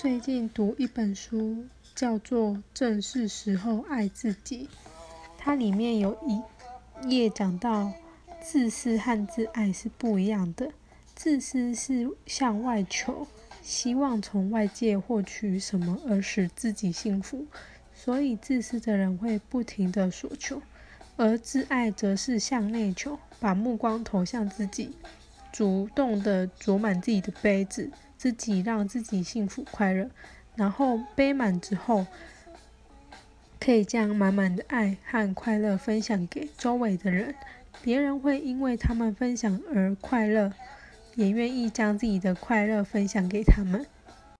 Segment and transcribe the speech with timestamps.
[0.00, 4.66] 最近读一本书，叫做《正是时候爱自己》。
[5.36, 7.92] 它里面有一页讲到，
[8.40, 10.72] 自私和自爱是不一样的。
[11.14, 13.26] 自私是向外求，
[13.60, 17.44] 希望从外界获取什么而使自己幸福，
[17.92, 20.62] 所以自私的人会不停的索求；
[21.18, 24.92] 而自爱则是向内求，把目光投向自己，
[25.52, 27.90] 主动的啄满自己的杯子。
[28.16, 30.10] 自己让自己幸福快乐，
[30.54, 32.06] 然后杯满之后，
[33.58, 37.34] 可以将满满的爱和快乐分享给周围的人，
[37.80, 40.52] 别人会因为他们分享而快乐，
[41.14, 43.86] 也愿意将自己的快乐分享给他们。